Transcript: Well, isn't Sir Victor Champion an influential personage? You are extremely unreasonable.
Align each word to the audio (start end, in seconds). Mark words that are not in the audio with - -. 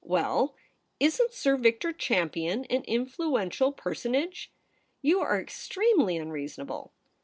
Well, 0.03 0.55
isn't 0.99 1.31
Sir 1.31 1.57
Victor 1.57 1.93
Champion 1.93 2.65
an 2.71 2.81
influential 2.85 3.71
personage? 3.71 4.51
You 5.03 5.19
are 5.19 5.39
extremely 5.39 6.17
unreasonable. 6.17 6.91